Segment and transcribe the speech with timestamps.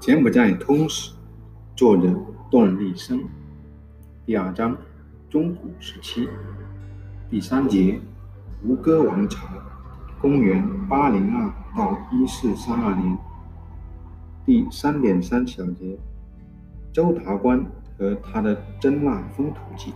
[0.00, 1.12] 柬埔寨通史，
[1.74, 2.14] 作者
[2.50, 3.24] 段立生，
[4.26, 4.76] 第二章
[5.30, 6.28] 中古时期，
[7.30, 7.98] 第三节
[8.62, 9.46] 吴哥王朝，
[10.20, 13.18] 公元八零二到一四三二年，
[14.44, 15.98] 第三点三小节
[16.92, 17.64] 周达观
[17.98, 19.94] 和他的真腊风土记。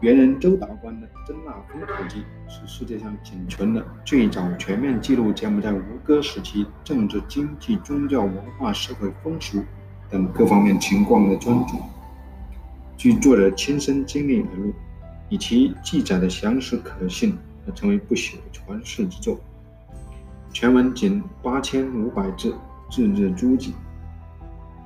[0.00, 9.62] 元人周达观的《真腊风土记》是世界上仅存的最早全面记录柬埔寨吴哥时期政治、经济、宗教、文化、社会风俗
[10.08, 11.74] 等各方面情况的专著。
[12.96, 14.72] 据作者亲身经历而录，
[15.28, 17.36] 以其记载的详实可信，
[17.66, 19.38] 而成为不朽的传世之作。
[20.50, 22.54] 全文仅八千五百字，
[22.90, 23.72] 字字珠玑。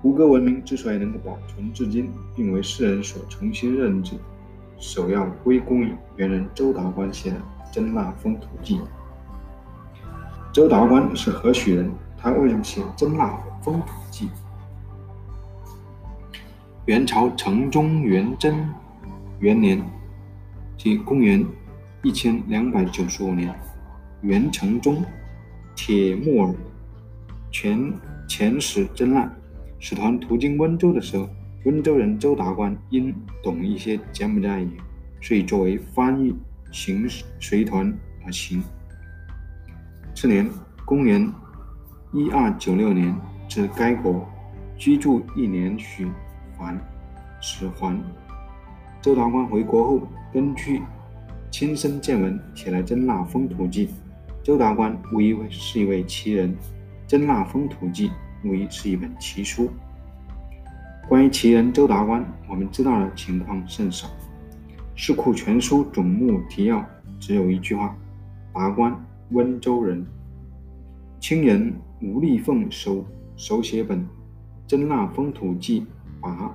[0.02, 4.14] 吴哥文明之所以能够保存至今，并为世人所重新认知。
[4.86, 7.36] 首要归功于元人周达观写的
[7.72, 8.78] 《真腊风土记》。
[10.52, 11.90] 周达观是何许人？
[12.18, 14.26] 他为什么写《真腊风土记》？
[16.84, 18.68] 元朝成宗元贞
[19.38, 19.82] 元年，
[20.76, 21.42] 即公元
[22.02, 23.58] 一千两百九十五年，
[24.20, 25.02] 元成宗
[25.74, 26.54] 铁木耳
[27.50, 27.90] 遣
[28.28, 29.32] 遣使真腊，
[29.78, 31.26] 使团途经温州的时候。
[31.64, 34.70] 温州人周达观因懂一些柬埔寨语，
[35.22, 36.34] 所以作为翻译
[36.70, 37.08] 行
[37.40, 37.90] 随团
[38.26, 38.62] 而行。
[40.14, 40.46] 次年，
[40.84, 41.26] 公元
[42.12, 43.16] 一二九六年，
[43.48, 44.28] 至该国
[44.76, 46.06] 居住一年许
[46.58, 46.78] 还，
[47.40, 47.98] 始还。
[49.00, 50.82] 周达观回国后，根据
[51.50, 53.86] 亲身见闻写了《真腊风土记》。
[54.42, 56.54] 周达观无疑是一位奇人，
[57.06, 58.08] 《真腊风土记》
[58.44, 59.70] 无疑是一本奇书。
[61.06, 64.08] 关于其人周达观，我们知道的情况甚少。
[64.96, 66.78] 《四库全书总目提要》
[67.20, 67.94] 只有一句话
[68.54, 68.96] ：“达观，
[69.30, 70.04] 温州人。”
[71.20, 73.04] 清人吴立凤手
[73.36, 74.00] 手写本
[74.66, 75.86] 《真腊风土记》
[76.26, 76.50] 跋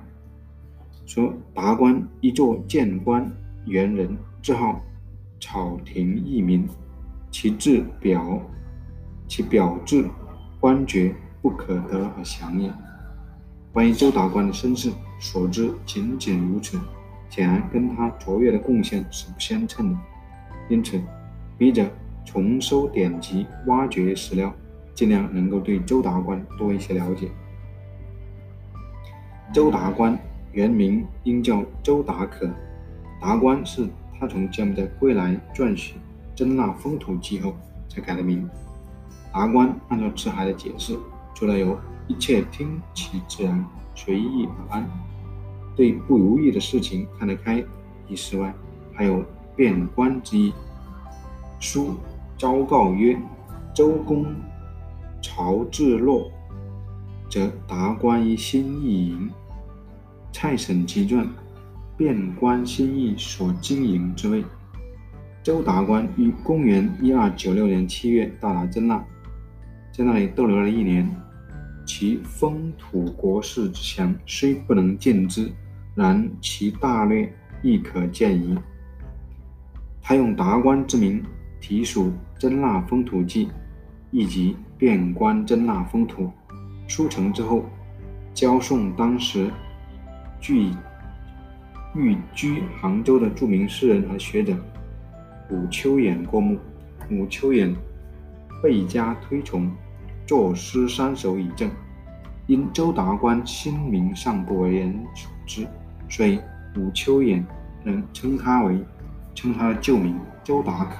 [1.06, 3.30] 说：“达观一作谏官，
[3.66, 4.80] 元人，自号
[5.40, 6.66] 草亭义民，
[7.30, 8.40] 其志表，
[9.28, 10.04] 其表志
[10.58, 12.72] 官爵不可得而详也。”
[13.72, 16.76] 关于周达观的身世，所知仅仅如此，
[17.28, 19.98] 显然跟他卓越的贡献是不相称的。
[20.68, 21.00] 因此，
[21.56, 21.88] 笔者
[22.24, 24.52] 重收典籍，挖掘史料，
[24.92, 27.28] 尽量能够对周达观多一些了解。
[29.52, 30.18] 周达观
[30.52, 32.50] 原名应叫周达可，
[33.20, 33.88] 达观是
[34.18, 35.94] 他从柬埔寨归来撰写
[36.34, 37.54] 《真腊风土记》后
[37.88, 38.48] 才改的名。
[39.32, 40.98] 达观按照赤海的解释，
[41.34, 41.78] 除了有
[42.10, 44.90] 一切听其自然，随意而安。
[45.76, 47.64] 对不如意的事情看得开
[48.08, 48.52] 意思外，
[48.92, 50.52] 还有变官之意。
[51.60, 51.94] 书
[52.36, 53.16] 昭告曰
[53.72, 54.26] ：“周公
[55.22, 56.28] 朝至落，
[57.30, 59.30] 则达官于心意营。”
[60.32, 61.24] 蔡审其传，
[61.96, 64.44] 变官心意所经营之位。
[65.44, 69.04] 周达观于公元一二九六年七月到达真腊，
[69.92, 71.08] 在那里逗留了一年。
[71.84, 75.50] 其风土国势之强，虽不能尽之，
[75.94, 77.32] 然其大略
[77.62, 78.56] 亦可见矣。
[80.00, 81.22] 他用达官之名
[81.60, 82.06] 题署
[82.38, 83.46] 《真腊风土记》，
[84.10, 86.30] 以及遍观真腊风土。
[86.86, 87.64] 书成之后，
[88.32, 89.50] 交送当时
[90.40, 90.70] 居
[91.94, 94.56] 寓居杭州的著名诗人和学者
[95.50, 96.58] 武秋衍过目。
[97.10, 97.74] 武秋衍
[98.62, 99.70] 倍加推崇。
[100.30, 101.68] 作诗三首以证，
[102.46, 105.66] 因周达观新名尚不为人所知，
[106.08, 106.38] 所以
[106.76, 107.42] 武秋衍
[107.82, 108.78] 仍称他为
[109.34, 110.94] 称他的旧名周达可。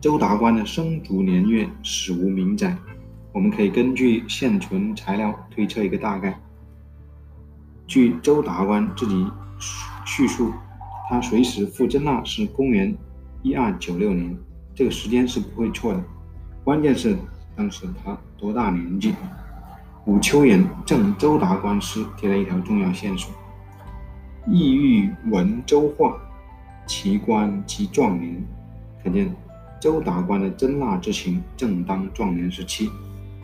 [0.00, 2.76] 周达观的生卒年月史无明载，
[3.32, 6.36] 我们可以根据现存材料推测一个大概。
[7.86, 9.24] 据周达观自己
[10.04, 10.52] 叙述，
[11.08, 12.92] 他随时赴真腊是公元
[13.44, 14.36] 一二九六年，
[14.74, 16.02] 这个时间是不会错的。
[16.66, 17.16] 关键是
[17.54, 19.14] 当时他多大年纪？
[20.04, 23.30] 武秋衍正周达观诗提了一条重要线索：
[24.48, 26.16] 意欲闻周话，
[26.84, 28.44] 其观其壮年。
[29.00, 29.32] 可见
[29.80, 32.90] 周达观的真腊之情正当壮年时期。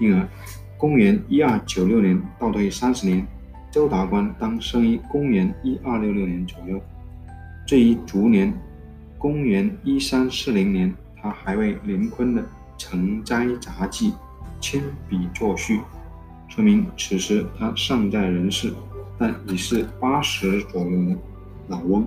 [0.01, 0.29] 因而，
[0.77, 3.25] 公元一二九六年倒退三十年，
[3.71, 6.83] 周达观当生于公元一二六六年左右。
[7.65, 8.53] 这一卒年，
[9.17, 10.93] 公元一三四零年，
[11.23, 12.43] 他还为林坤的。
[12.83, 14.11] 《成斋杂记》
[14.61, 15.81] 亲笔作序，
[16.49, 18.75] 说明此时他尚在人世，
[19.17, 21.17] 但已是八十左右的
[21.69, 22.05] 老翁。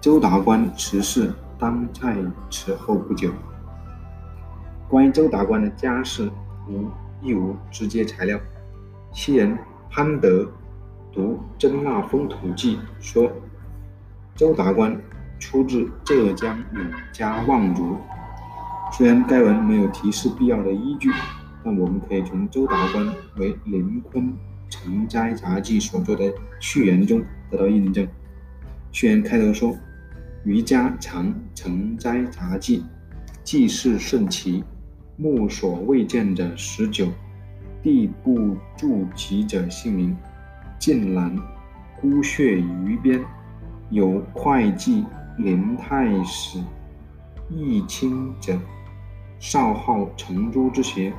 [0.00, 2.16] 周达观辞世，当在
[2.50, 3.30] 此后不久。
[4.88, 6.30] 关于周达观的家世，
[6.66, 6.88] 无
[7.20, 8.40] 亦无直接材料。
[9.12, 9.58] 昔人
[9.90, 10.50] 潘德
[11.12, 13.30] 读《真腊封土记》说，
[14.34, 14.98] 周达观
[15.38, 17.98] 出自浙江永嘉望族。
[18.92, 21.10] 虽然该文没有提示必要的依据，
[21.64, 23.06] 但我们可以从周达观
[23.36, 24.24] 为林坤
[24.68, 26.30] 《成斋杂记》所做的
[26.60, 28.06] 序言中得到印证。
[28.92, 29.74] 序言开头说
[30.44, 32.80] ：“余家藏《成斋杂记》，
[33.42, 34.62] 记事顺其，
[35.16, 37.08] 目所未见者十九。”
[37.82, 40.16] 地不住籍者姓名：
[40.78, 41.36] 晋兰，
[42.00, 43.20] 孤穴于边，
[43.90, 45.04] 有会稽
[45.38, 46.60] 林太史
[47.50, 48.56] 义清者，
[49.42, 51.12] 少好成朱之邪，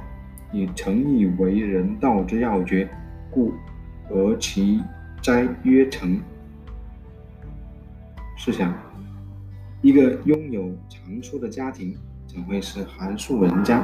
[0.54, 2.90] 以诚意为人道之要诀，
[3.30, 3.54] 故
[4.10, 4.82] 而其
[5.22, 6.18] 斋曰成。
[8.38, 8.74] 试想，
[9.82, 13.84] 一个拥有藏书的家庭，怎会是寒素人家？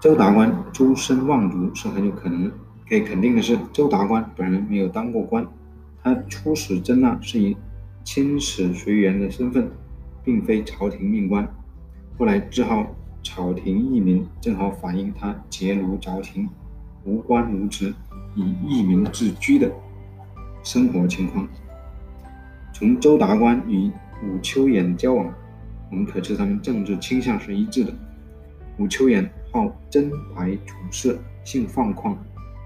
[0.00, 2.48] 周达观出身望族是很有可能。
[2.88, 5.44] 可以肯定的是，周达观本人没有当过官，
[6.00, 7.56] 他出使真腊是以
[8.04, 9.68] 亲使随员的身份，
[10.22, 11.44] 并非朝廷命官。
[12.16, 12.86] 后来自号
[13.22, 16.48] 朝廷义民，正好反映他结庐朝廷、
[17.04, 17.94] 无官无职、
[18.34, 19.70] 以义民自居的
[20.62, 21.48] 生活情况。
[22.72, 23.90] 从周达观与
[24.24, 25.32] 武秋衍交往，
[25.90, 27.92] 我们可知他们政治倾向是一致的。
[28.78, 29.28] 武秋衍。
[29.54, 32.16] 好真怀处事，性放旷，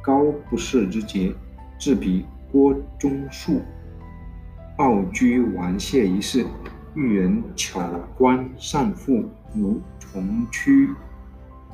[0.00, 1.34] 高不世之节，
[1.80, 3.60] 自比郭忠树，
[4.76, 6.46] 傲居玩谢一世，
[6.94, 7.80] 遇人巧
[8.16, 9.80] 观善赋，如
[10.16, 10.88] 重驱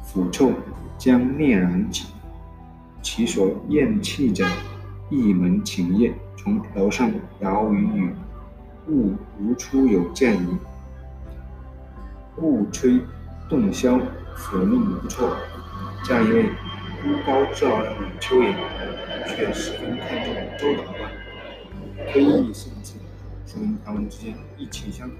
[0.02, 0.50] 腐臭，
[0.98, 2.06] 将烈然己，
[3.00, 4.44] 其所厌弃者，
[5.08, 7.08] 一门请业，从楼上
[7.38, 8.12] 摇于语，
[8.88, 10.56] 物如出有见矣。
[12.34, 13.00] 故吹
[13.48, 14.02] 洞箫。
[14.34, 15.36] 所命不错，
[16.02, 16.44] 这样一位
[17.02, 18.54] 孤高自傲的秋衍，
[19.28, 21.12] 却十分看重周达观，
[22.12, 22.94] 非议甚至，
[23.46, 25.16] 说明他们之间意气相投。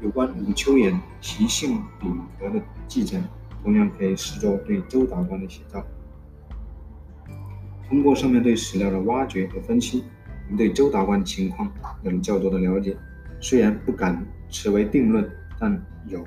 [0.00, 3.20] 有关武秋岩习性秉和的记载，
[3.62, 5.84] 同样可以视作对周达观的写照。
[7.88, 10.04] 通过上面对史料的挖掘和分析，
[10.46, 11.70] 我们对周达观情况
[12.02, 12.96] 有了较多的了解。
[13.40, 15.28] 虽然不敢此为定论，
[15.58, 16.24] 但有。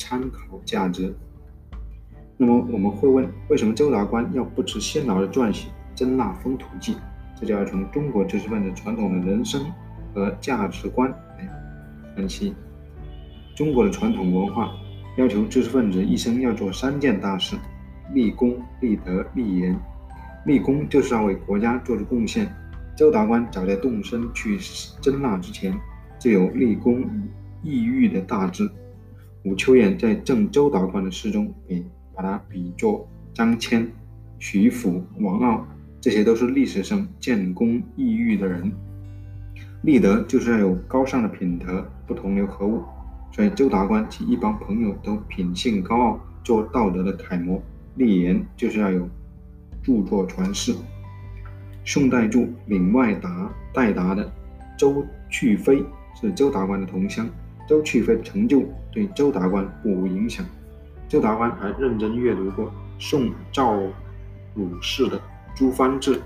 [0.00, 1.14] 参考价值。
[2.38, 6.94] 那么我们会问，为什么周达观要不辞辛劳的撰写《真腊封土记》？
[7.38, 9.70] 这就要从中国知识分子传统的人生
[10.14, 12.54] 和价值观来分析。
[13.58, 14.72] 中国的传统文化
[15.16, 17.56] 要求知识分子一生要做三件大事：
[18.14, 19.76] 立功、立德、立言。
[20.46, 22.48] 立功就是要为国家做出贡献。
[22.96, 24.56] 周达观早在动身去
[25.02, 25.76] 真腊之前，
[26.20, 27.04] 就有立功
[27.64, 28.70] 抑郁的大志。
[29.42, 31.84] 武秋衍在赠周达观的诗中，给
[32.14, 33.88] 把他比作张骞、
[34.38, 35.66] 徐福、王傲，
[36.00, 38.70] 这些都是历史上建功抑郁的人。
[39.82, 42.84] 立德就是要有高尚的品德，不同流合污。
[43.30, 47.62] 所以周达观及一帮朋友都品性高傲，做道德的楷模。
[47.94, 49.08] 立言就是要有
[49.82, 50.74] 著作传世。
[51.84, 54.30] 宋代著岭外达代达的
[54.76, 55.82] 周去飞
[56.14, 57.28] 是周达观的同乡。
[57.66, 60.46] 周去飞的成就对周达观不无影响。
[61.08, 63.74] 周达观还认真阅读过宋赵
[64.54, 65.18] 鲁氏的
[65.54, 66.16] 《诸藩志》，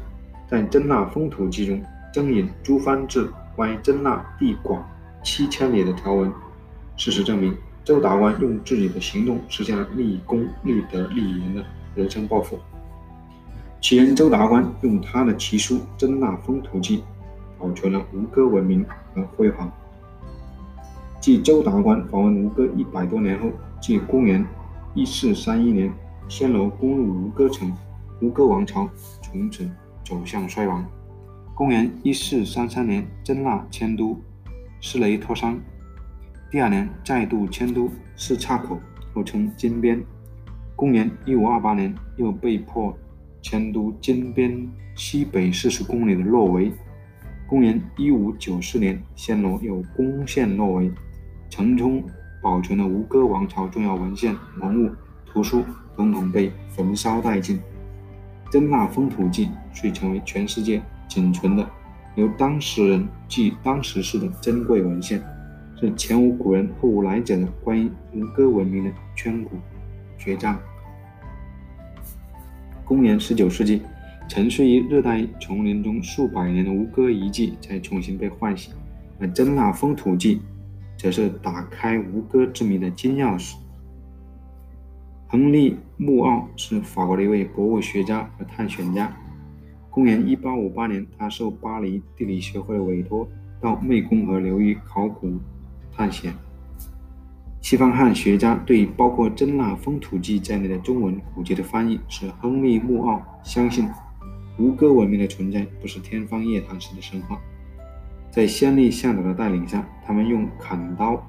[0.48, 3.26] 在《真腊封土记》中征引《诸藩志》
[3.56, 4.86] 关于真腊地广
[5.24, 6.30] 七千里的条文。
[7.04, 11.64] 事实证明，周达观用自己的行动实现了立功、立德、立言的
[11.96, 12.56] 人生抱负。
[13.80, 16.98] 其人周达观用他的奇书《真腊封土记》，
[17.58, 19.68] 保存了吴哥文明和辉煌。
[21.20, 24.46] 继周达观访问吴哥一百多年后，即公元
[24.94, 25.92] 一四三一年，
[26.28, 27.76] 暹罗攻入吴哥城，
[28.20, 28.88] 吴哥王朝
[29.20, 29.68] 从此
[30.04, 30.86] 走向衰亡。
[31.52, 34.16] 公元一四三三年，真腊迁都
[34.80, 35.60] 施雷托山，
[36.52, 38.78] 第二年再度迁都四岔口，
[39.16, 39.98] 又称金边。
[40.76, 42.94] 公元一五二八年，又被迫
[43.40, 46.70] 迁都金边西北四十公里的洛维。
[47.46, 50.92] 公元一五九四年，暹罗又攻陷洛维。
[51.48, 52.04] 城中
[52.42, 54.90] 保存的吴哥王朝重要文献、文物、
[55.24, 55.64] 图书，
[55.96, 57.56] 统统被焚烧殆尽。
[58.52, 61.66] 《真腊封土记》遂成为全世界仅存的
[62.14, 65.22] 由当事人记当时事的珍贵文献，
[65.82, 69.56] 是前无古人后无来者的关于吴哥文明的千古
[70.16, 70.56] 绝章。
[72.84, 73.82] 公元十九世纪，
[74.28, 78.72] 沉睡于热带丛林中数百年的吴哥遗迹才重新被唤醒，
[79.18, 80.36] 而《真腊封土记》。
[80.96, 83.56] 则是打开吴哥之谜的金钥匙。
[85.26, 89.12] 亨利·穆奥是法国的一位博物学家和探险家。
[89.90, 93.28] 公元1858年，他受巴黎地理学会委托，
[93.60, 95.40] 到湄公河流域考古
[95.96, 96.34] 探险。
[97.60, 103.88] 西方汉学家对包括《真腊风土记》在内的中文古籍的翻译，是亨利·穆奥相信
[104.58, 107.38] 吴哥文明的存在不是天方夜谭式的神话。
[108.30, 111.22] 在先例向导的带领下，他们用砍刀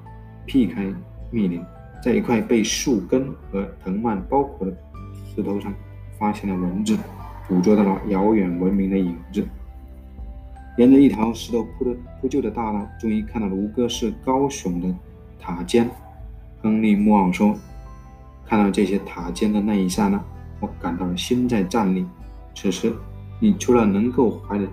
[0.44, 0.92] 劈开
[1.30, 1.62] 密林，
[2.02, 4.76] 在一块被树根和藤蔓包裹的
[5.34, 5.72] 石头上
[6.18, 6.98] 发现了文字。
[7.46, 9.46] 捕捉到了遥远文明的影子。
[10.76, 14.92] 沿着一条石头铺的铺就的大道，终于看到了吴哥是高耸的
[15.40, 15.88] 塔尖。
[16.60, 17.54] 亨利·穆奥说
[18.44, 20.22] ：“看到这些塔尖的那一刹那，
[20.60, 22.04] 我感到了心在颤栗。
[22.54, 22.92] 此时，
[23.38, 24.66] 你除了能够怀着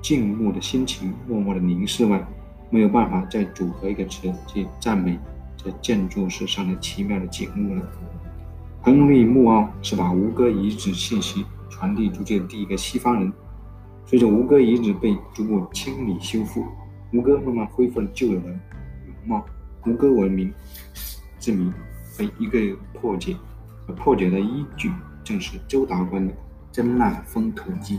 [0.00, 2.24] 敬慕的心情默默的凝视外，
[2.70, 5.18] 没有办法再组合一个词去赞美
[5.56, 7.82] 这建筑史上的奇妙的景物了。”
[8.82, 11.44] 亨利·穆奥是把吴哥遗址信息。
[11.74, 13.32] 传递出去的第一个西方人。
[14.04, 16.66] 随着吴哥遗址被逐步清理修复，
[17.12, 19.44] 吴哥慢慢恢复了旧有的容貌。
[19.86, 20.52] 吴哥文明
[21.38, 21.72] 之谜
[22.18, 22.58] 被一个
[22.92, 23.34] 破解，
[23.88, 24.90] 而破解的依据
[25.24, 26.32] 正是周达官的
[26.70, 27.98] 《真腊风土记》。